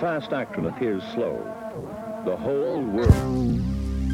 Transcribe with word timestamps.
fast 0.00 0.32
action 0.32 0.64
appears 0.64 1.02
slow, 1.12 1.36
the 2.24 2.34
whole 2.34 2.80
world. 2.80 3.60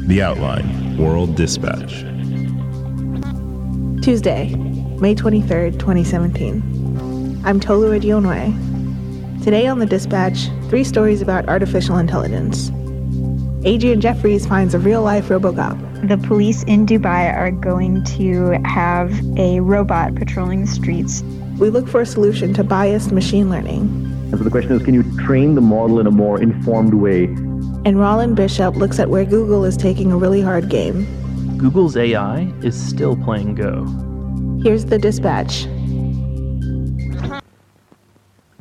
The 0.09 0.21
Outline 0.21 0.97
World 0.97 1.35
Dispatch. 1.35 2.01
Tuesday, 4.03 4.53
May 4.99 5.15
23rd, 5.15 5.79
2017. 5.79 7.41
I'm 7.45 7.61
Tolu 7.61 7.97
Edionwe. 7.97 9.41
Today 9.45 9.67
on 9.67 9.79
the 9.79 9.85
dispatch, 9.85 10.49
three 10.67 10.83
stories 10.83 11.21
about 11.21 11.47
artificial 11.47 11.97
intelligence. 11.97 12.69
Adrianne 13.61 13.99
Jeffries 13.99 14.45
finds 14.45 14.73
a 14.73 14.79
real 14.79 15.03
life 15.03 15.29
Robocop. 15.29 16.09
The 16.09 16.17
police 16.17 16.63
in 16.63 16.85
Dubai 16.85 17.33
are 17.33 17.51
going 17.51 18.03
to 18.17 18.61
have 18.65 19.13
a 19.37 19.61
robot 19.61 20.15
patrolling 20.15 20.61
the 20.61 20.67
streets. 20.67 21.23
We 21.59 21.69
look 21.69 21.87
for 21.87 22.01
a 22.01 22.05
solution 22.05 22.53
to 22.55 22.63
biased 22.65 23.13
machine 23.13 23.49
learning. 23.49 24.06
And 24.29 24.37
so 24.37 24.43
the 24.43 24.49
question 24.49 24.73
is 24.73 24.83
can 24.83 24.93
you 24.93 25.03
train 25.19 25.55
the 25.55 25.61
model 25.61 26.01
in 26.01 26.07
a 26.07 26.11
more 26.11 26.41
informed 26.41 26.93
way? 26.93 27.23
And 27.23 27.97
Rollin 27.97 28.35
Bishop 28.35 28.75
looks 28.75 28.99
at 28.99 29.09
where 29.09 29.23
Google 29.23 29.63
is 29.63 29.77
taking 29.77 30.11
a 30.11 30.17
really 30.17 30.41
hard 30.41 30.67
game. 30.67 31.07
Google's 31.57 31.95
AI 31.95 32.51
is 32.61 32.75
still 32.77 33.15
playing 33.15 33.55
Go. 33.55 33.85
Here's 34.61 34.85
the 34.85 34.99
dispatch. 34.99 35.63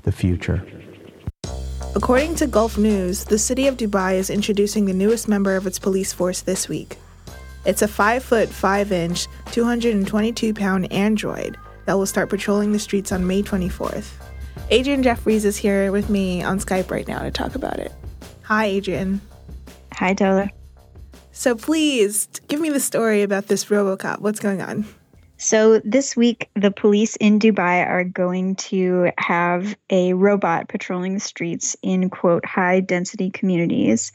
The 0.02 0.12
future. 0.12 0.64
According 1.96 2.36
to 2.36 2.46
Gulf 2.46 2.78
News, 2.78 3.24
the 3.24 3.38
city 3.38 3.66
of 3.66 3.76
Dubai 3.76 4.14
is 4.14 4.30
introducing 4.30 4.84
the 4.84 4.94
newest 4.94 5.26
member 5.26 5.56
of 5.56 5.66
its 5.66 5.80
police 5.80 6.12
force 6.12 6.42
this 6.42 6.68
week. 6.68 6.96
It's 7.64 7.82
a 7.82 7.88
5 7.88 8.22
foot 8.22 8.48
5 8.48 8.92
inch, 8.92 9.26
222 9.50 10.54
pound 10.54 10.92
android 10.92 11.56
that 11.86 11.94
will 11.94 12.06
start 12.06 12.30
patrolling 12.30 12.70
the 12.70 12.78
streets 12.78 13.10
on 13.10 13.26
May 13.26 13.42
24th. 13.42 14.25
Adrianne 14.70 15.02
Jeffries 15.02 15.44
is 15.44 15.56
here 15.56 15.92
with 15.92 16.10
me 16.10 16.42
on 16.42 16.58
Skype 16.58 16.90
right 16.90 17.06
now 17.06 17.20
to 17.20 17.30
talk 17.30 17.54
about 17.54 17.78
it. 17.78 17.92
Hi, 18.42 18.70
Adrianne. 18.70 19.20
Hi, 19.92 20.14
Tolu. 20.14 20.48
So 21.32 21.54
please 21.54 22.26
give 22.48 22.60
me 22.60 22.70
the 22.70 22.80
story 22.80 23.22
about 23.22 23.48
this 23.48 23.66
Robocop. 23.66 24.20
What's 24.20 24.40
going 24.40 24.62
on? 24.62 24.86
So, 25.38 25.80
this 25.80 26.16
week, 26.16 26.48
the 26.54 26.70
police 26.70 27.14
in 27.16 27.38
Dubai 27.38 27.86
are 27.86 28.04
going 28.04 28.56
to 28.56 29.10
have 29.18 29.76
a 29.90 30.14
robot 30.14 30.68
patrolling 30.68 31.12
the 31.12 31.20
streets 31.20 31.76
in 31.82 32.08
quote 32.08 32.46
high 32.46 32.80
density 32.80 33.28
communities. 33.28 34.12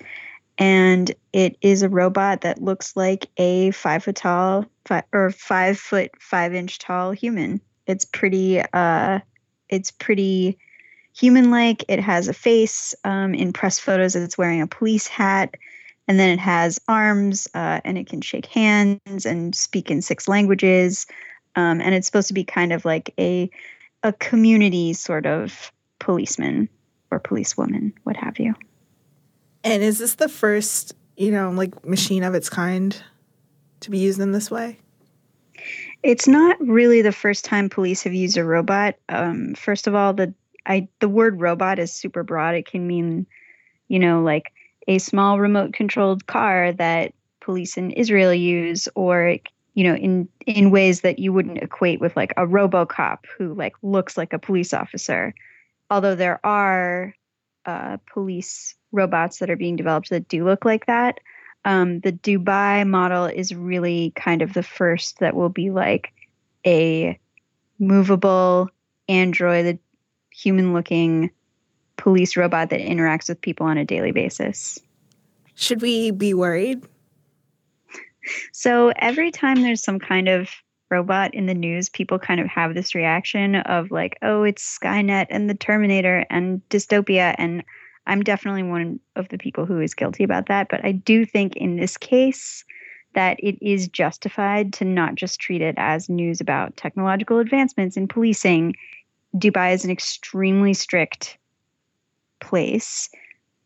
And 0.58 1.14
it 1.32 1.58
is 1.62 1.84
a 1.84 1.90
robot 1.90 2.42
that 2.42 2.62
looks 2.62 2.96
like 2.96 3.28
a 3.38 3.70
five 3.72 4.04
foot 4.04 4.16
tall 4.16 4.66
five, 4.86 5.04
or 5.14 5.30
five 5.30 5.78
foot 5.78 6.10
five 6.20 6.56
inch 6.56 6.80
tall 6.80 7.12
human. 7.12 7.62
It's 7.86 8.06
pretty, 8.06 8.60
uh, 8.74 9.20
it's 9.72 9.92
pretty 9.92 10.58
human 11.16 11.50
like. 11.52 11.84
It 11.88 12.00
has 12.00 12.28
a 12.28 12.34
face. 12.34 12.94
Um, 13.04 13.34
in 13.34 13.52
press 13.54 13.80
photos, 13.80 14.16
it's 14.16 14.38
wearing 14.38 14.62
a 14.62 14.68
police 14.68 15.08
hat 15.08 15.56
and 16.12 16.20
then 16.20 16.30
it 16.30 16.40
has 16.40 16.80
arms 16.90 17.48
uh, 17.54 17.80
and 17.86 17.98
it 17.98 18.06
can 18.08 18.20
shake 18.20 18.46
hands 18.48 19.26
and 19.26 19.56
speak 19.56 19.90
in 19.90 20.02
six 20.02 20.28
languages 20.28 21.08
um, 21.56 21.82
and 21.82 21.96
it's 21.96 22.06
supposed 22.06 22.28
to 22.28 22.34
be 22.34 22.44
kind 22.44 22.74
of 22.74 22.84
like 22.86 23.14
a 23.18 23.50
a 24.04 24.12
community 24.14 24.94
sort 24.94 25.26
of 25.26 25.72
policeman 26.00 26.68
or 27.12 27.20
policewoman 27.20 27.94
what 28.04 28.18
have 28.18 28.40
you 28.40 28.54
and 29.64 29.84
is 29.84 30.00
this 30.00 30.16
the 30.16 30.28
first 30.28 30.94
you 31.16 31.32
know 31.32 31.50
like 31.52 31.86
machine 31.86 32.24
of 32.24 32.34
its 32.34 32.50
kind 32.50 33.02
to 33.80 33.90
be 33.90 33.98
used 33.98 34.20
in 34.20 34.34
this 34.34 34.52
way 34.52 34.78
it's 36.04 36.28
not 36.28 36.60
really 36.60 37.02
the 37.02 37.12
first 37.12 37.46
time 37.46 37.70
police 37.70 38.04
have 38.04 38.14
used 38.14 38.38
a 38.38 38.44
robot. 38.44 38.96
Um, 39.10 39.54
first 39.56 39.88
of 39.88 39.96
all 39.96 40.14
the 40.14 40.34
I, 40.66 40.88
the 41.00 41.10
word 41.10 41.42
robot 41.42 41.80
is 41.80 41.92
super 41.92 42.24
broad. 42.24 42.56
It 42.56 42.66
can 42.66 42.86
mean 42.88 43.26
you 43.88 44.00
know 44.00 44.22
like 44.22 44.52
a 44.88 44.98
small 44.98 45.40
remote 45.40 45.74
controlled 45.74 46.28
car 46.28 46.72
that 46.74 47.14
police 47.40 47.78
in 47.78 47.92
Israel 47.92 48.34
use 48.34 48.88
or 48.96 49.38
you 49.74 49.84
know 49.84 49.96
in 49.96 50.28
in 50.46 50.72
ways 50.72 51.02
that 51.02 51.20
you 51.20 51.34
wouldn't 51.34 51.60
equate 51.60 52.00
with 52.00 52.16
like 52.16 52.32
a 52.38 52.46
robocop 52.46 53.20
who 53.38 53.54
like 53.54 53.74
looks 53.82 54.18
like 54.18 54.34
a 54.34 54.40
police 54.40 54.74
officer. 54.74 55.34
Although 55.90 56.16
there 56.16 56.40
are 56.46 57.14
uh, 57.66 57.98
police 58.12 58.76
robots 58.92 59.40
that 59.40 59.50
are 59.50 59.56
being 59.56 59.76
developed 59.76 60.10
that 60.10 60.28
do 60.28 60.44
look 60.46 60.66
like 60.66 60.88
that 60.88 61.20
um, 61.66 62.00
the 62.00 62.12
dubai 62.12 62.88
model 62.88 63.26
is 63.26 63.54
really 63.54 64.12
kind 64.16 64.42
of 64.42 64.54
the 64.54 64.64
first 64.64 65.20
that 65.20 65.36
will 65.36 65.50
be 65.50 65.70
like 65.70 66.12
a 66.66 67.20
movable 67.80 68.70
android 69.08 69.80
human 70.32 70.74
looking 70.74 71.32
police 71.98 72.36
robot 72.36 72.70
that 72.70 72.80
interacts 72.80 73.30
with 73.30 73.42
people 73.42 73.66
on 73.66 73.78
a 73.78 73.86
daily 73.86 74.12
basis. 74.12 74.80
Should 75.56 75.82
we 75.82 76.12
be 76.12 76.34
worried? 76.34 76.84
So 78.52 78.92
every 78.96 79.32
time 79.32 79.62
there's 79.62 79.84
some 79.84 80.00
kind 80.00 80.28
of 80.28 80.50
robot 80.90 81.34
in 81.34 81.46
the 81.46 81.54
news, 81.54 81.90
people 81.90 82.20
kind 82.20 82.40
of 82.40 82.48
have 82.48 82.74
this 82.74 82.96
reaction 82.96 83.56
of 83.56 83.92
like, 83.92 84.18
oh, 84.22 84.44
it's 84.44 84.78
Skynet 84.80 85.28
and 85.30 85.50
the 85.50 85.56
Terminator 85.56 86.26
and 86.30 86.62
dystopia. 86.70 87.36
And 87.38 87.64
I'm 88.08 88.24
definitely 88.24 88.64
one 88.64 89.00
of 89.16 89.30
the 89.30 89.38
people 89.38 89.66
who 89.66 89.80
is 89.80 89.94
guilty 89.94 90.24
about 90.24 90.48
that. 90.48 90.70
But 90.70 90.84
I 90.84 90.92
do 90.92 91.26
think 91.26 91.56
in 91.56 91.78
this 91.78 91.98
case, 91.98 92.64
that 93.14 93.38
it 93.40 93.58
is 93.62 93.88
justified 93.88 94.74
to 94.74 94.86
not 94.86 95.16
just 95.16 95.40
treat 95.40 95.62
it 95.62 95.76
as 95.78 96.10
news 96.10 96.40
about 96.40 96.78
technological 96.78 97.40
advancements 97.40 97.98
in 97.98 98.08
policing. 98.08 98.76
Dubai 99.36 99.74
is 99.74 99.84
an 99.84 99.92
extremely 99.92 100.74
strict 100.74 101.38
place. 102.40 103.10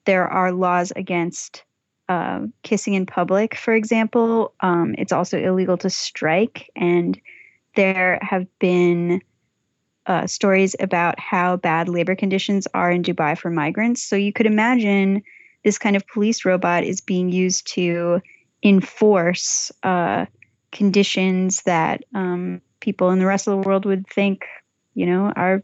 There 0.05 0.27
are 0.27 0.51
laws 0.51 0.91
against 0.95 1.63
uh, 2.09 2.41
kissing 2.63 2.93
in 2.93 3.05
public, 3.05 3.55
for 3.55 3.73
example. 3.73 4.53
Um, 4.61 4.95
it's 4.97 5.11
also 5.11 5.39
illegal 5.39 5.77
to 5.77 5.89
strike. 5.89 6.69
And 6.75 7.19
there 7.75 8.19
have 8.21 8.47
been 8.59 9.21
uh, 10.07 10.27
stories 10.27 10.75
about 10.79 11.19
how 11.19 11.57
bad 11.57 11.89
labor 11.89 12.15
conditions 12.15 12.67
are 12.73 12.91
in 12.91 13.03
Dubai 13.03 13.37
for 13.37 13.49
migrants. 13.49 14.03
So 14.03 14.15
you 14.15 14.31
could 14.31 14.45
imagine 14.45 15.23
this 15.63 15.77
kind 15.77 15.95
of 15.95 16.07
police 16.07 16.45
robot 16.45 16.83
is 16.83 17.01
being 17.01 17.29
used 17.29 17.67
to 17.73 18.21
enforce 18.63 19.71
uh, 19.83 20.25
conditions 20.71 21.63
that 21.63 22.03
um, 22.13 22.61
people 22.79 23.09
in 23.09 23.19
the 23.19 23.25
rest 23.25 23.47
of 23.47 23.51
the 23.51 23.67
world 23.67 23.85
would 23.85 24.07
think, 24.07 24.45
you 24.93 25.05
know, 25.05 25.31
are 25.35 25.63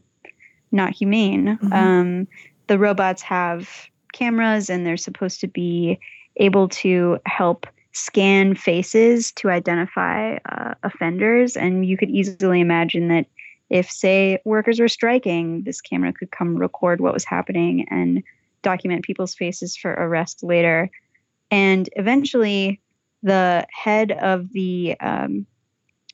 not 0.71 0.95
humane. 0.95 1.57
Mm-hmm. 1.61 1.73
Um, 1.73 2.27
the 2.67 2.79
robots 2.79 3.21
have 3.21 3.69
cameras 4.13 4.69
and 4.69 4.85
they're 4.85 4.97
supposed 4.97 5.41
to 5.41 5.47
be 5.47 5.99
able 6.37 6.69
to 6.69 7.19
help 7.25 7.67
scan 7.93 8.55
faces 8.55 9.31
to 9.33 9.49
identify 9.49 10.37
uh, 10.45 10.73
offenders. 10.83 11.57
And 11.57 11.85
you 11.85 11.97
could 11.97 12.09
easily 12.09 12.61
imagine 12.61 13.09
that 13.09 13.25
if, 13.71 13.89
say, 13.89 14.37
workers 14.43 14.81
were 14.81 14.89
striking, 14.89 15.63
this 15.63 15.79
camera 15.79 16.11
could 16.11 16.29
come 16.29 16.57
record 16.57 16.99
what 16.99 17.13
was 17.13 17.23
happening 17.23 17.87
and 17.89 18.21
document 18.63 19.05
people's 19.05 19.33
faces 19.33 19.77
for 19.77 19.91
arrest 19.91 20.43
later. 20.43 20.89
And 21.49 21.89
eventually, 21.95 22.81
the 23.23 23.65
head 23.71 24.11
of 24.11 24.51
the 24.51 24.99
um, 24.99 25.45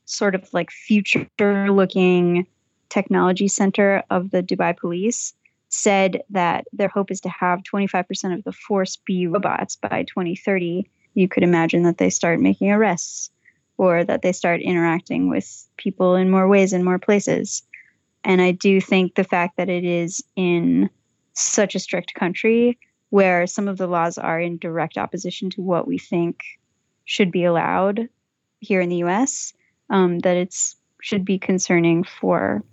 sort 0.05 0.35
of 0.35 0.47
like 0.53 0.69
future 0.69 1.27
looking 1.39 2.45
technology 2.89 3.47
center 3.47 4.03
of 4.11 4.29
the 4.29 4.43
Dubai 4.43 4.77
police 4.77 5.33
said 5.69 6.21
that 6.29 6.65
their 6.73 6.87
hope 6.87 7.09
is 7.09 7.21
to 7.21 7.29
have 7.29 7.63
25% 7.63 8.37
of 8.37 8.43
the 8.43 8.51
force 8.51 8.97
be 8.97 9.25
robots 9.25 9.77
by 9.77 10.03
2030, 10.03 10.87
you 11.15 11.27
could 11.27 11.43
imagine 11.43 11.81
that 11.83 11.97
they 11.97 12.11
start 12.11 12.39
making 12.39 12.71
arrests 12.71 13.31
or 13.77 14.03
that 14.03 14.21
they 14.21 14.31
start 14.31 14.61
interacting 14.61 15.29
with 15.29 15.67
people 15.77 16.15
in 16.15 16.29
more 16.29 16.47
ways 16.47 16.73
in 16.73 16.83
more 16.83 16.99
places. 16.99 17.63
And 18.23 18.41
I 18.41 18.51
do 18.51 18.81
think 18.81 19.15
the 19.15 19.23
fact 19.23 19.57
that 19.57 19.69
it 19.69 19.83
is 19.83 20.23
in 20.35 20.89
such 21.33 21.75
a 21.75 21.79
strict 21.79 22.13
country 22.13 22.77
where 23.09 23.47
some 23.47 23.67
of 23.67 23.77
the 23.77 23.87
laws 23.87 24.17
are 24.17 24.39
in 24.39 24.57
direct 24.57 24.97
opposition 24.97 25.49
to 25.51 25.61
what 25.61 25.87
we 25.87 25.97
think 25.97 26.43
should 27.05 27.31
be 27.31 27.45
allowed 27.45 28.09
here 28.59 28.81
in 28.81 28.89
the 28.89 28.97
US, 28.97 29.53
um, 29.89 30.19
that 30.19 30.35
it's 30.35 30.75
should 31.01 31.23
be 31.23 31.37
concerning 31.37 32.03
for 32.03 32.63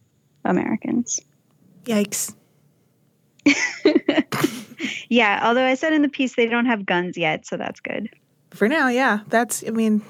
Americans. 0.44 1.20
Yikes. 1.84 2.34
yeah, 5.08 5.40
although 5.44 5.64
I 5.64 5.74
said 5.74 5.92
in 5.92 6.02
the 6.02 6.08
piece 6.08 6.34
they 6.34 6.46
don't 6.46 6.66
have 6.66 6.86
guns 6.86 7.16
yet, 7.16 7.46
so 7.46 7.56
that's 7.56 7.80
good. 7.80 8.08
For 8.50 8.68
now, 8.68 8.88
yeah. 8.88 9.20
That's 9.28 9.64
I 9.66 9.70
mean, 9.70 10.02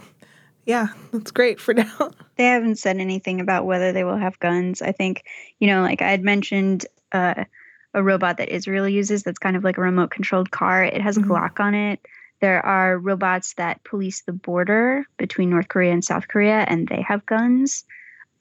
yeah, 0.66 0.88
that's 1.12 1.31
great 1.31 1.61
for 1.61 1.75
now. 1.75 2.11
They 2.37 2.44
haven't 2.44 2.76
said 2.76 2.99
anything 2.99 3.40
about 3.40 3.66
whether 3.66 3.93
they 3.93 4.05
will 4.05 4.16
have 4.16 4.38
guns. 4.38 4.82
I 4.82 4.93
think, 4.93 5.25
you 5.58 5.66
know, 5.66 5.82
like 5.82 6.02
I 6.02 6.11
had 6.11 6.22
mentioned 6.22 6.87
uh, 7.12 7.44
a 7.93 8.02
robot 8.02 8.38
that 8.38 8.49
Israel 8.49 8.88
uses 8.88 9.22
that's 9.22 9.38
kind 9.38 9.56
of 9.56 9.64
like 9.64 9.78
a 9.78 9.82
remote 9.82 10.11
controlled 10.11 10.50
car. 10.50 10.82
It 10.82 11.00
has 11.00 11.16
a 11.16 11.20
mm-hmm. 11.20 11.31
Glock 11.31 11.61
on 11.61 11.75
it. 11.75 12.00
There 12.40 12.64
are 12.64 12.99
robots 12.99 13.55
that 13.55 13.84
police 13.84 14.22
the 14.22 14.32
border 14.32 15.06
between 15.16 15.50
North 15.50 15.69
Korea 15.69 15.93
and 15.93 16.05
South 16.05 16.28
Korea, 16.28 16.64
and 16.66 16.87
they 16.87 17.02
have 17.02 17.25
guns. 17.25 17.84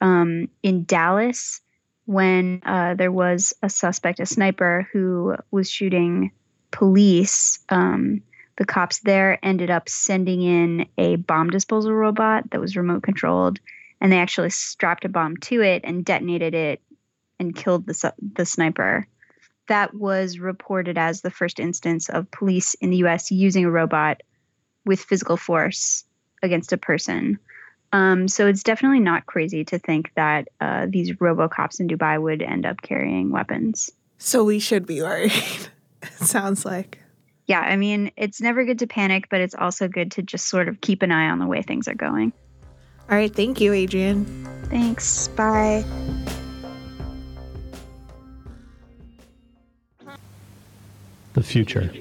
Um, 0.02 0.50
in 0.62 0.84
Dallas, 0.84 1.62
when 2.06 2.62
uh, 2.66 2.96
there 2.96 3.12
was 3.12 3.54
a 3.62 3.70
suspect, 3.70 4.20
a 4.20 4.26
sniper, 4.26 4.90
who 4.92 5.36
was 5.52 5.70
shooting 5.70 6.32
police. 6.72 7.60
Um, 7.70 8.24
the 8.58 8.66
cops 8.66 9.00
there 9.00 9.40
ended 9.44 9.70
up 9.70 9.90
sending 9.90 10.42
in 10.42 10.88
a 10.98 11.16
bomb 11.16 11.50
disposal 11.50 11.94
robot 11.94 12.50
that 12.52 12.62
was 12.62 12.78
remote 12.78 13.04
controlled, 13.04 13.60
and 14.00 14.12
they 14.12 14.20
actually 14.20 14.52
strapped 14.52 15.06
a 15.06 15.10
bomb 15.10 15.38
to 15.38 15.62
it 15.62 15.82
and 15.84 16.06
detonated 16.06 16.54
it 16.54 16.82
and 17.40 17.56
killed 17.56 17.86
the, 17.88 18.14
the 18.36 18.46
sniper. 18.46 19.08
That 19.70 19.94
was 19.94 20.40
reported 20.40 20.98
as 20.98 21.22
the 21.22 21.32
first 21.32 21.60
instance 21.60 22.10
of 22.10 22.30
police 22.32 22.74
in 22.76 22.90
the 22.90 22.98
US 22.98 23.32
using 23.32 23.66
a 23.66 23.72
robot 23.72 24.22
with 24.86 25.00
physical 25.00 25.38
force 25.38 26.04
against 26.42 26.74
a 26.74 26.78
person. 26.78 27.40
Um, 27.94 28.28
so 28.28 28.48
it's 28.48 28.64
definitely 28.64 29.00
not 29.00 29.26
crazy 29.26 29.64
to 29.66 29.80
think 29.80 30.12
that 30.16 30.48
uh, 30.60 30.88
these 30.90 31.12
robocops 31.14 31.80
in 31.80 31.88
Dubai 31.88 32.22
would 32.22 32.42
end 32.42 32.66
up 32.66 32.82
carrying 32.82 33.32
weapons. 33.32 33.92
So 34.18 34.44
we 34.44 34.60
should 34.60 34.86
be 34.86 35.02
worried. 35.02 35.32
it 36.02 36.14
sounds 36.20 36.66
like. 36.66 37.03
Yeah, 37.46 37.60
I 37.60 37.76
mean, 37.76 38.12
it's 38.16 38.40
never 38.40 38.64
good 38.64 38.80
to 38.80 38.88
panic, 38.88 39.28
but 39.30 39.42
it's 39.42 39.56
also 39.56 39.88
good 39.88 40.12
to 40.14 40.22
just 40.22 40.48
sort 40.48 40.70
of 40.70 40.80
keep 40.82 41.02
an 41.02 41.12
eye 41.12 41.30
on 41.30 41.40
the 41.40 41.48
way 41.48 41.62
things 41.62 41.88
are 41.88 41.96
going. 41.96 42.32
All 43.10 43.18
right, 43.18 43.34
thank 43.34 43.60
you, 43.60 43.72
Adrianne. 43.72 44.26
Thanks. 44.70 45.28
Bye. 45.30 45.84
The 51.34 51.44
future. 51.44 51.92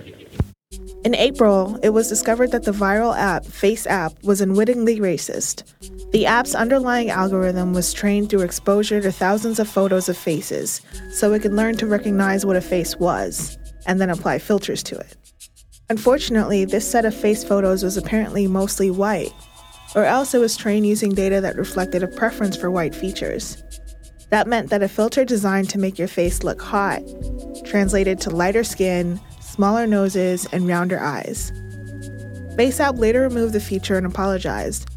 In 1.04 1.16
April, 1.16 1.80
it 1.82 1.90
was 1.90 2.08
discovered 2.08 2.52
that 2.52 2.62
the 2.62 2.70
viral 2.70 3.16
app 3.16 3.42
FaceApp 3.42 4.22
was 4.22 4.40
unwittingly 4.40 5.00
racist. 5.00 5.64
The 6.12 6.26
app's 6.26 6.54
underlying 6.54 7.10
algorithm 7.10 7.72
was 7.72 7.92
trained 7.92 8.30
through 8.30 8.42
exposure 8.42 9.00
to 9.00 9.10
thousands 9.10 9.58
of 9.58 9.68
photos 9.68 10.08
of 10.08 10.16
faces, 10.16 10.80
so 11.10 11.32
it 11.32 11.42
could 11.42 11.54
learn 11.54 11.76
to 11.78 11.86
recognize 11.88 12.46
what 12.46 12.54
a 12.54 12.60
face 12.60 12.96
was 12.96 13.58
and 13.86 14.00
then 14.00 14.10
apply 14.10 14.38
filters 14.38 14.82
to 14.84 14.98
it. 14.98 15.16
Unfortunately, 15.92 16.64
this 16.64 16.90
set 16.90 17.04
of 17.04 17.14
face 17.14 17.44
photos 17.44 17.84
was 17.84 17.98
apparently 17.98 18.46
mostly 18.46 18.90
white, 18.90 19.30
or 19.94 20.06
else 20.06 20.32
it 20.32 20.38
was 20.38 20.56
trained 20.56 20.86
using 20.86 21.14
data 21.14 21.38
that 21.42 21.56
reflected 21.56 22.02
a 22.02 22.08
preference 22.08 22.56
for 22.56 22.70
white 22.70 22.94
features. 22.94 23.62
That 24.30 24.48
meant 24.48 24.70
that 24.70 24.82
a 24.82 24.88
filter 24.88 25.26
designed 25.26 25.68
to 25.68 25.78
make 25.78 25.98
your 25.98 26.08
face 26.08 26.42
look 26.42 26.62
hot 26.62 27.02
translated 27.66 28.18
to 28.22 28.30
lighter 28.30 28.64
skin, 28.64 29.20
smaller 29.42 29.86
noses, 29.86 30.48
and 30.50 30.66
rounder 30.66 30.98
eyes. 30.98 31.52
FaceApp 32.56 32.98
later 32.98 33.20
removed 33.20 33.52
the 33.52 33.60
feature 33.60 33.98
and 33.98 34.06
apologized. 34.06 34.88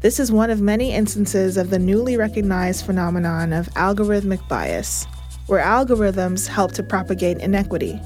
This 0.00 0.18
is 0.18 0.32
one 0.32 0.50
of 0.50 0.60
many 0.60 0.92
instances 0.92 1.56
of 1.56 1.70
the 1.70 1.78
newly 1.78 2.16
recognized 2.16 2.84
phenomenon 2.84 3.52
of 3.52 3.68
algorithmic 3.74 4.48
bias, 4.48 5.06
where 5.46 5.64
algorithms 5.64 6.48
help 6.48 6.72
to 6.72 6.82
propagate 6.82 7.38
inequity. 7.38 8.00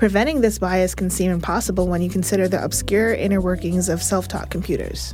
Preventing 0.00 0.40
this 0.40 0.58
bias 0.58 0.94
can 0.94 1.10
seem 1.10 1.30
impossible 1.30 1.86
when 1.86 2.00
you 2.00 2.08
consider 2.08 2.48
the 2.48 2.64
obscure 2.64 3.12
inner 3.12 3.38
workings 3.38 3.90
of 3.90 4.02
self 4.02 4.28
taught 4.28 4.48
computers. 4.48 5.12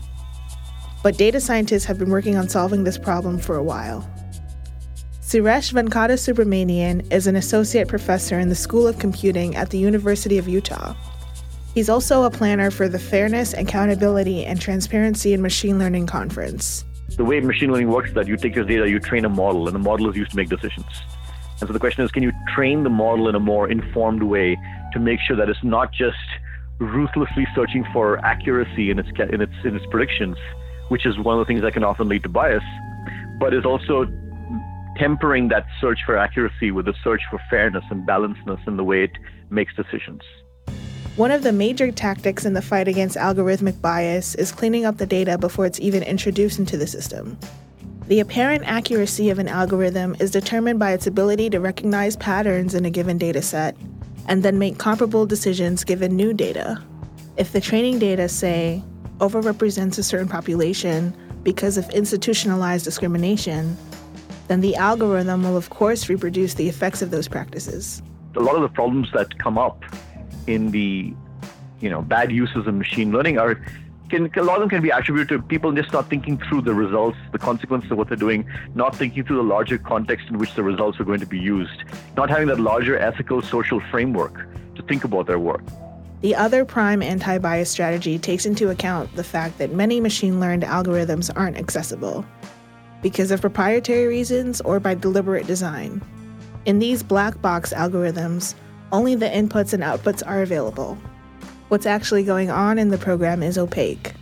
But 1.03 1.19
data 1.19 1.41
scientists 1.41 1.85
have 1.87 1.99
been 1.99 2.09
working 2.09 2.37
on 2.37 2.49
solving 2.49 2.85
this 2.85 2.97
problem 2.97 3.41
for 3.41 3.57
a 3.57 3.65
while. 3.65 4.09
Suresh 5.23 5.73
Venkatasubramanian 5.73 7.13
is 7.13 7.27
an 7.27 7.35
associate 7.35 7.89
professor 7.89 8.39
in 8.39 8.49
the 8.49 8.55
School 8.55 8.87
of 8.87 9.01
Computing 9.01 9.57
at 9.57 9.71
the 9.71 9.79
University 9.79 10.39
of 10.39 10.47
Utah. 10.47 10.95
He's 11.75 11.89
also 11.89 12.23
a 12.23 12.31
planner 12.31 12.71
for 12.71 12.89
the 12.89 13.01
Fairness, 13.01 13.55
Accountability, 13.55 14.45
and 14.45 14.61
Transparency 14.61 15.33
in 15.33 15.43
Machine 15.43 15.81
Learning 15.81 16.07
Conference. 16.07 16.85
The 17.17 17.25
way 17.25 17.41
machine 17.41 17.73
learning 17.73 17.89
works 17.89 18.11
is 18.11 18.15
that 18.15 18.29
you 18.29 18.37
take 18.37 18.55
your 18.55 18.65
data, 18.65 18.89
you 18.89 19.01
train 19.01 19.25
a 19.25 19.29
model, 19.29 19.67
and 19.67 19.75
the 19.75 19.81
model 19.81 20.09
is 20.11 20.17
used 20.17 20.31
to 20.31 20.37
make 20.37 20.49
decisions. 20.49 20.87
And 21.61 21.69
so 21.69 21.73
the 21.73 21.79
question 21.79 22.05
is 22.05 22.11
can 22.11 22.23
you 22.23 22.33
train 22.55 22.85
the 22.85 22.91
model 22.91 23.29
in 23.29 23.35
a 23.35 23.41
more 23.41 23.69
informed 23.69 24.23
way 24.23 24.59
to 24.93 24.99
make 24.99 25.21
sure 25.21 25.37
that 25.37 25.49
it's 25.49 25.65
not 25.65 25.93
just 25.93 26.17
ruthlessly 26.79 27.47
searching 27.55 27.85
for 27.93 28.19
accuracy 28.25 28.91
in 28.91 28.99
its, 28.99 29.09
in 29.19 29.41
its, 29.41 29.53
in 29.65 29.75
its 29.77 29.87
predictions, 29.87 30.37
which 30.89 31.07
is 31.07 31.19
one 31.19 31.39
of 31.39 31.41
the 31.41 31.47
things 31.47 31.63
that 31.63 31.73
can 31.73 31.85
often 31.85 32.09
lead 32.09 32.23
to 32.23 32.29
bias, 32.29 32.63
but 33.41 33.55
is 33.55 33.65
also 33.65 34.07
tempering 34.97 35.49
that 35.49 35.67
search 35.81 36.01
for 36.05 36.17
accuracy 36.17 36.71
with 36.71 36.89
a 36.89 36.95
search 37.03 37.23
for 37.31 37.41
fairness 37.51 37.85
and 37.91 38.07
balancedness 38.07 38.67
in 38.67 38.77
the 38.77 38.85
way 38.85 39.05
it 39.05 39.13
makes 39.51 39.75
decisions. 39.75 40.23
One 41.17 41.31
of 41.31 41.43
the 41.43 41.53
major 41.53 41.91
tactics 41.91 42.45
in 42.45 42.53
the 42.53 42.61
fight 42.61 42.89
against 42.89 43.17
algorithmic 43.17 43.81
bias 43.81 44.35
is 44.35 44.53
cleaning 44.53 44.85
up 44.85 44.99
the 44.99 45.07
data 45.07 45.39
before 45.39 45.65
it's 45.65 45.81
even 45.81 46.03
introduced 46.03 46.59
into 46.59 46.77
the 46.77 46.87
system. 46.87 47.39
The 48.09 48.21
apparent 48.21 48.63
accuracy 48.67 49.31
of 49.31 49.41
an 49.41 49.49
algorithm 49.49 50.15
is 50.21 50.31
determined 50.31 50.79
by 50.79 50.93
its 50.93 51.09
ability 51.09 51.51
to 51.51 51.59
recognize 51.59 52.15
patterns 52.17 52.73
in 52.73 52.85
a 52.85 52.91
given 52.91 53.19
data 53.19 53.43
set 53.43 53.77
and 54.29 54.45
then 54.45 54.61
make 54.61 54.79
comparable 54.79 55.27
decisions 55.27 55.83
given 55.83 56.15
new 56.15 56.33
data. 56.33 56.81
If 57.37 57.51
the 57.51 57.61
training 57.61 57.99
data, 57.99 58.29
say, 58.29 58.81
overrepresents 59.19 59.99
a 59.99 60.05
certain 60.05 60.29
population 60.29 61.17
because 61.43 61.77
of 61.77 61.91
institutionalized 61.91 62.85
discrimination, 62.85 63.77
then 64.47 64.61
the 64.61 64.77
algorithm 64.77 65.43
will, 65.43 65.57
of 65.57 65.71
course, 65.71 66.09
reproduce 66.09 66.55
the 66.55 66.69
effects 66.69 67.03
of 67.03 67.11
those 67.11 67.27
practices. 67.27 68.03
A 68.37 68.41
lot 68.41 68.55
of 68.55 68.63
the 68.63 68.69
problems 68.69 69.09
that 69.15 69.37
come 69.41 69.59
up 69.59 69.85
in 70.47 70.71
the 70.71 71.13
you 71.81 71.91
know 71.91 72.03
bad 72.03 72.31
uses 72.31 72.69
of 72.69 72.75
machine 72.75 73.11
learning 73.11 73.39
are 73.39 73.61
can 74.09 74.31
a 74.37 74.43
lot 74.43 74.57
of 74.57 74.61
them 74.61 74.69
can 74.69 74.83
be 74.83 74.91
attributed 74.91 75.29
to 75.29 75.43
people 75.47 75.73
just 75.73 75.93
not 75.93 76.09
thinking 76.09 76.39
through 76.39 76.63
the 76.63 76.75
results, 76.75 77.19
the 77.33 77.39
consequences 77.39 77.91
of 77.91 77.99
what 77.99 78.09
they're 78.09 78.17
doing, 78.17 78.49
not 78.75 78.95
thinking 78.95 79.25
through 79.25 79.37
the 79.37 79.43
larger 79.43 79.79
context 79.79 80.29
in 80.29 80.39
which 80.39 80.55
the 80.55 80.63
results 80.63 81.01
are 81.01 81.05
going 81.05 81.21
to 81.21 81.27
be 81.27 81.39
used, 81.39 81.83
not 82.17 82.31
having 82.31 82.49
that 82.49 82.61
larger 82.61 82.99
ethical 82.99 83.43
social 83.43 83.81
framework 83.91 84.47
to 84.75 84.83
think 84.83 85.05
about 85.05 85.27
their 85.27 85.39
work. 85.39 85.63
The 86.23 86.35
other 86.35 86.65
prime 86.65 87.03
anti 87.03 87.39
bias 87.39 87.71
strategy 87.71 88.19
takes 88.19 88.47
into 88.47 88.71
account 88.71 89.15
the 89.17 89.25
fact 89.25 89.59
that 89.59 89.73
many 89.73 90.01
machine 90.01 90.41
learned 90.41 90.63
algorithms 90.63 91.31
aren't 91.37 91.59
accessible 91.59 92.25
because 93.03 93.31
of 93.31 93.41
proprietary 93.41 94.07
reasons 94.07 94.61
or 94.63 94.81
by 94.81 94.95
deliberate 94.95 95.47
design. 95.47 96.03
In 96.65 96.79
these 96.79 97.03
black 97.03 97.41
box 97.43 97.73
algorithms, 97.73 98.55
only 98.93 99.15
the 99.15 99.27
inputs 99.27 99.73
and 99.73 99.83
outputs 99.83 100.23
are 100.27 100.43
available. 100.43 100.99
What's 101.69 101.87
actually 101.87 102.23
going 102.25 102.51
on 102.51 102.79
in 102.79 102.89
the 102.89 102.99
program 102.99 103.43
is 103.43 103.59
opaque. 103.59 104.13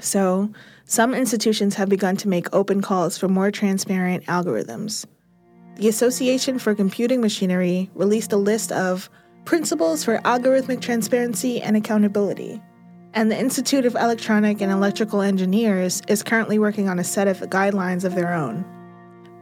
So, 0.00 0.52
some 0.84 1.14
institutions 1.14 1.74
have 1.74 1.88
begun 1.88 2.16
to 2.18 2.28
make 2.28 2.54
open 2.54 2.82
calls 2.82 3.18
for 3.18 3.28
more 3.28 3.50
transparent 3.50 4.24
algorithms. 4.26 5.06
The 5.76 5.88
Association 5.88 6.58
for 6.58 6.74
Computing 6.74 7.20
Machinery 7.20 7.90
released 7.94 8.32
a 8.32 8.36
list 8.36 8.72
of 8.72 9.10
principles 9.44 10.04
for 10.04 10.18
algorithmic 10.18 10.80
transparency 10.80 11.60
and 11.60 11.76
accountability 11.76 12.60
and 13.14 13.30
the 13.30 13.38
Institute 13.38 13.86
of 13.86 13.94
Electronic 13.94 14.60
and 14.60 14.70
Electrical 14.70 15.22
Engineers 15.22 16.02
is 16.08 16.22
currently 16.22 16.58
working 16.58 16.88
on 16.88 16.98
a 16.98 17.04
set 17.04 17.26
of 17.26 17.40
guidelines 17.40 18.04
of 18.04 18.14
their 18.14 18.32
own. 18.32 18.64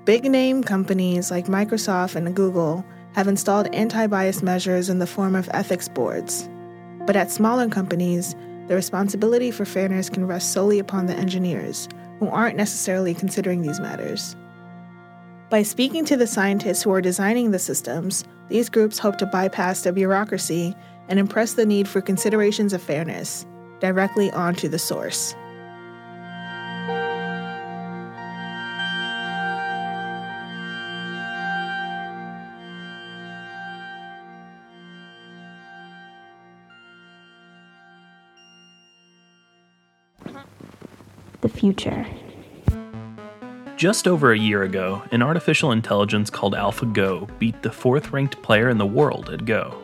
Big 0.04 0.24
name 0.24 0.62
companies 0.62 1.30
like 1.30 1.46
Microsoft 1.46 2.14
and 2.14 2.34
Google 2.34 2.84
have 3.14 3.28
installed 3.28 3.66
anti 3.74 4.06
bias 4.06 4.42
measures 4.42 4.88
in 4.88 4.98
the 4.98 5.06
form 5.06 5.34
of 5.34 5.50
ethics 5.52 5.88
boards. 5.88 6.48
But 7.06 7.16
at 7.16 7.30
smaller 7.30 7.68
companies, 7.68 8.34
the 8.66 8.74
responsibility 8.74 9.50
for 9.50 9.64
fairness 9.64 10.10
can 10.10 10.26
rest 10.26 10.52
solely 10.52 10.78
upon 10.80 11.06
the 11.06 11.14
engineers, 11.14 11.88
who 12.18 12.28
aren't 12.28 12.56
necessarily 12.56 13.14
considering 13.14 13.62
these 13.62 13.80
matters. 13.80 14.34
By 15.48 15.62
speaking 15.62 16.04
to 16.06 16.16
the 16.16 16.26
scientists 16.26 16.82
who 16.82 16.90
are 16.90 17.00
designing 17.00 17.52
the 17.52 17.58
systems, 17.60 18.24
these 18.48 18.68
groups 18.68 18.98
hope 18.98 19.16
to 19.18 19.26
bypass 19.26 19.82
the 19.82 19.92
bureaucracy 19.92 20.74
and 21.08 21.20
impress 21.20 21.54
the 21.54 21.66
need 21.66 21.86
for 21.86 22.00
considerations 22.00 22.72
of 22.72 22.82
fairness 22.82 23.46
directly 23.78 24.30
onto 24.32 24.68
the 24.68 24.78
source. 24.78 25.34
Future. 41.66 42.06
Just 43.76 44.06
over 44.06 44.30
a 44.30 44.38
year 44.38 44.62
ago, 44.62 45.02
an 45.10 45.20
artificial 45.20 45.72
intelligence 45.72 46.30
called 46.30 46.54
AlphaGo 46.54 47.28
beat 47.40 47.60
the 47.62 47.72
fourth 47.72 48.12
ranked 48.12 48.40
player 48.40 48.68
in 48.68 48.78
the 48.78 48.86
world 48.86 49.30
at 49.30 49.44
Go. 49.44 49.76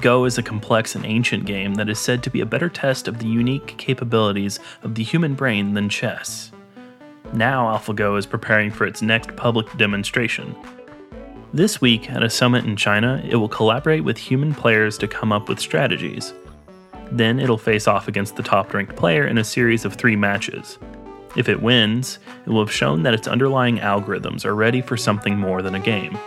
Go 0.00 0.24
is 0.24 0.36
a 0.36 0.42
complex 0.42 0.96
and 0.96 1.06
ancient 1.06 1.46
game 1.46 1.74
that 1.74 1.88
is 1.88 2.00
said 2.00 2.24
to 2.24 2.30
be 2.30 2.40
a 2.40 2.46
better 2.46 2.68
test 2.68 3.06
of 3.06 3.20
the 3.20 3.28
unique 3.28 3.76
capabilities 3.78 4.58
of 4.82 4.96
the 4.96 5.04
human 5.04 5.34
brain 5.34 5.74
than 5.74 5.88
chess. 5.88 6.50
Now, 7.32 7.78
AlphaGo 7.78 8.18
is 8.18 8.26
preparing 8.26 8.72
for 8.72 8.84
its 8.84 9.00
next 9.00 9.36
public 9.36 9.68
demonstration. 9.76 10.56
This 11.52 11.80
week, 11.80 12.10
at 12.10 12.24
a 12.24 12.28
summit 12.28 12.64
in 12.64 12.74
China, 12.74 13.22
it 13.24 13.36
will 13.36 13.48
collaborate 13.48 14.02
with 14.02 14.18
human 14.18 14.52
players 14.52 14.98
to 14.98 15.06
come 15.06 15.30
up 15.30 15.48
with 15.48 15.60
strategies. 15.60 16.34
Then 17.14 17.38
it'll 17.38 17.58
face 17.58 17.86
off 17.86 18.08
against 18.08 18.34
the 18.34 18.42
top 18.42 18.74
ranked 18.74 18.96
player 18.96 19.24
in 19.24 19.38
a 19.38 19.44
series 19.44 19.84
of 19.84 19.94
three 19.94 20.16
matches. 20.16 20.78
If 21.36 21.48
it 21.48 21.62
wins, 21.62 22.18
it 22.44 22.50
will 22.50 22.64
have 22.64 22.74
shown 22.74 23.04
that 23.04 23.14
its 23.14 23.28
underlying 23.28 23.78
algorithms 23.78 24.44
are 24.44 24.56
ready 24.56 24.80
for 24.80 24.96
something 24.96 25.38
more 25.38 25.62
than 25.62 25.76
a 25.76 25.80
game. 25.80 26.18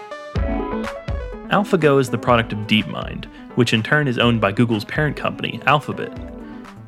AlphaGo 1.51 1.99
is 1.99 2.09
the 2.09 2.17
product 2.17 2.53
of 2.53 2.59
DeepMind, 2.59 3.25
which 3.55 3.73
in 3.73 3.83
turn 3.83 4.07
is 4.07 4.17
owned 4.17 4.39
by 4.39 4.53
Google's 4.53 4.85
parent 4.85 5.17
company, 5.17 5.59
Alphabet. 5.65 6.15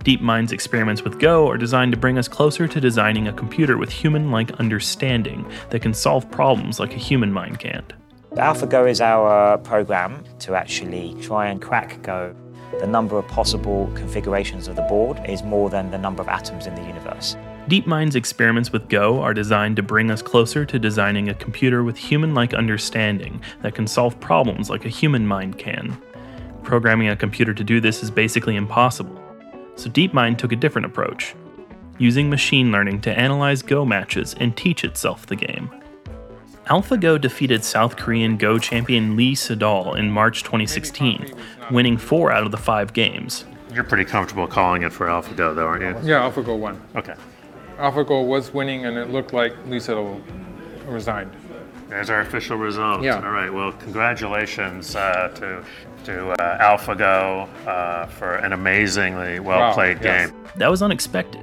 DeepMind's 0.06 0.54
experiments 0.54 1.02
with 1.02 1.20
Go 1.20 1.50
are 1.50 1.58
designed 1.58 1.92
to 1.92 1.98
bring 1.98 2.18
us 2.18 2.30
closer 2.30 2.70
to 2.70 2.80
designing 2.80 3.28
a 3.28 3.34
computer 3.34 3.78
with 3.78 3.92
human 3.92 4.32
like 4.32 4.52
understanding 4.62 5.46
that 5.72 5.82
can 5.82 5.94
solve 5.94 6.32
problems 6.32 6.80
like 6.80 6.94
a 6.94 6.98
human 6.98 7.34
mind 7.34 7.60
can't. 7.60 7.92
AlphaGo 8.32 8.90
is 8.90 9.02
our 9.02 9.58
program 9.58 10.24
to 10.40 10.56
actually 10.56 11.18
try 11.22 11.50
and 11.50 11.62
crack 11.62 12.02
Go. 12.02 12.34
The 12.80 12.88
number 12.88 13.18
of 13.18 13.28
possible 13.28 13.92
configurations 13.96 14.68
of 14.68 14.76
the 14.76 14.84
board 14.84 15.20
is 15.28 15.44
more 15.44 15.70
than 15.70 15.92
the 15.92 15.98
number 15.98 16.22
of 16.22 16.28
atoms 16.28 16.68
in 16.68 16.76
the 16.76 16.84
universe. 16.84 17.36
DeepMind's 17.68 18.16
experiments 18.16 18.72
with 18.72 18.90
Go 18.90 19.22
are 19.22 19.34
designed 19.34 19.76
to 19.76 19.84
bring 19.84 20.10
us 20.10 20.22
closer 20.22 20.66
to 20.66 20.80
designing 20.80 21.30
a 21.30 21.34
computer 21.34 21.84
with 21.84 21.98
human 21.98 22.34
like 22.34 22.54
understanding 22.54 23.42
that 23.62 23.76
can 23.76 23.86
solve 23.86 24.20
problems 24.20 24.70
like 24.70 24.86
a 24.86 24.90
human 24.90 25.28
mind 25.28 25.58
can. 25.58 26.02
Programming 26.64 27.10
a 27.10 27.16
computer 27.16 27.54
to 27.54 27.64
do 27.64 27.82
this 27.82 28.02
is 28.02 28.12
basically 28.12 28.56
impossible, 28.56 29.22
so 29.76 29.90
DeepMind 29.90 30.38
took 30.38 30.52
a 30.52 30.56
different 30.56 30.86
approach, 30.86 31.36
using 31.98 32.30
machine 32.30 32.72
learning 32.72 33.02
to 33.02 33.18
analyze 33.18 33.62
Go 33.62 33.86
matches 33.86 34.36
and 34.40 34.56
teach 34.56 34.84
itself 34.84 35.26
the 35.26 35.36
game. 35.36 35.70
AlphaGo 36.70 37.20
defeated 37.20 37.64
South 37.64 37.96
Korean 37.98 38.38
Go 38.38 38.60
champion 38.60 39.16
Lee 39.16 39.34
Sedol 39.34 39.98
in 39.98 40.12
March 40.12 40.44
2016, 40.44 41.34
winning 41.72 41.98
four 41.98 42.32
out 42.32 42.44
of 42.46 42.52
the 42.52 42.58
five 42.58 42.94
games. 42.94 43.46
You're 43.74 43.84
pretty 43.84 44.06
comfortable 44.06 44.46
calling 44.46 44.84
it 44.84 44.94
for 44.94 45.08
AlphaGo, 45.08 45.56
though, 45.56 45.66
aren't 45.66 45.82
you? 46.04 46.10
Yeah, 46.10 46.30
AlphaGo 46.30 46.58
won. 46.60 46.80
Okay. 46.96 47.16
AlphaGo 47.78 48.26
was 48.28 48.54
winning, 48.54 48.86
and 48.86 48.98
it 48.98 49.10
looked 49.10 49.34
like 49.34 49.54
Lee 49.66 49.78
Sedol 49.78 50.22
resigned. 50.86 51.32
There's 51.88 52.12
our 52.12 52.20
official 52.22 52.58
result. 52.58 53.02
Yeah. 53.02 53.16
All 53.16 53.32
right. 53.32 53.52
Well, 53.52 53.72
congratulations 53.72 54.96
uh, 54.96 55.30
to 55.36 55.64
to 56.06 56.30
uh, 56.32 56.78
AlphaGo 56.78 57.50
uh, 57.68 58.06
for 58.06 58.36
an 58.36 58.54
amazingly 58.54 59.40
well 59.40 59.74
played 59.74 59.98
Wow, 59.98 60.04
yes. 60.04 60.30
game. 60.30 60.46
That 60.58 60.70
was 60.70 60.84
unexpected. 60.84 61.42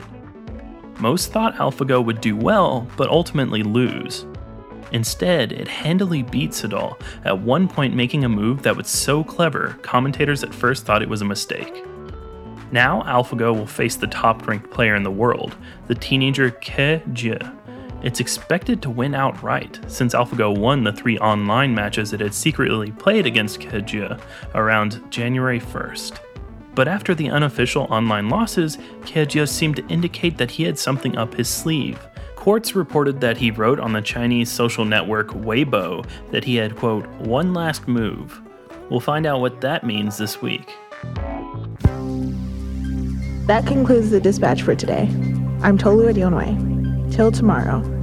Most 1.00 1.33
thought 1.33 1.56
AlphaGo 1.56 2.04
would 2.04 2.21
do 2.21 2.37
well, 2.37 2.87
but 2.97 3.09
ultimately 3.11 3.64
lose. 3.64 4.25
Instead, 4.93 5.52
it 5.52 5.69
handily 5.69 6.23
beat 6.23 6.50
Sedol, 6.50 7.00
at 7.25 7.40
one 7.40 7.66
point 7.69 7.95
making 7.95 8.25
a 8.25 8.28
move 8.28 8.62
that 8.62 8.76
was 8.76 8.88
so 8.88 9.25
clever, 9.25 9.76
commentators 9.83 10.45
at 10.45 10.55
first 10.55 10.85
thought 10.85 11.02
it 11.02 11.09
was 11.09 11.23
a 11.23 11.25
mistake. 11.25 11.85
Now, 12.73 13.02
AlphaGo 13.02 13.57
will 13.57 13.66
face 13.66 13.97
the 13.97 14.07
top 14.07 14.47
ranked 14.47 14.71
player 14.71 14.95
in 14.95 15.02
the 15.02 15.11
world, 15.11 15.57
the 15.87 15.95
teenager 15.95 16.50
Ke 16.50 17.02
Jie. 17.12 17.38
It's 18.02 18.21
expected 18.21 18.83
to 18.83 18.90
win 18.90 19.14
outright, 19.14 19.81
since 19.88 20.14
AlphaGo 20.14 20.59
won 20.59 20.85
the 20.85 20.93
three 20.93 21.19
online 21.19 21.75
matches 21.75 22.12
it 22.12 22.21
had 22.21 22.35
secretly 22.35 22.93
played 22.93 23.26
against 23.26 23.61
Ke 23.61 23.85
Jie 23.85 24.16
around 24.55 25.02
January 25.11 25.61
1st. 25.61 26.19
But 26.75 26.88
after 26.88 27.14
the 27.14 27.31
unofficial 27.31 27.85
online 27.85 28.28
losses, 28.28 28.76
Ke 29.02 29.26
Jie 29.26 29.47
seemed 29.47 29.76
to 29.76 29.87
indicate 29.87 30.37
that 30.37 30.50
he 30.50 30.64
had 30.64 30.78
something 30.78 31.16
up 31.16 31.35
his 31.35 31.49
sleeve. 31.49 31.99
Quartz 32.47 32.76
reported 32.76 33.21
that 33.23 33.37
he 33.37 33.50
wrote 33.50 33.81
on 33.81 33.93
the 33.93 34.00
Chinese 34.00 34.49
social 34.49 34.85
network 34.85 35.31
Weibo 35.31 36.07
that 36.31 36.45
he 36.45 36.55
had, 36.55 36.76
quote, 36.76 37.05
one 37.19 37.53
last 37.53 37.88
move. 37.88 38.41
We'll 38.88 39.00
find 39.00 39.26
out 39.26 39.41
what 39.41 39.62
that 39.62 39.83
means 39.83 40.17
this 40.17 40.41
week. 40.41 40.73
That 43.49 43.67
concludes 43.67 44.11
the 44.11 44.21
dispatch 44.21 44.62
for 44.62 44.76
today. 44.76 45.09
I'm 45.61 45.76
Tolu 45.76 46.07
Edionwe. 46.07 47.12
Till 47.12 47.33
tomorrow. 47.33 47.96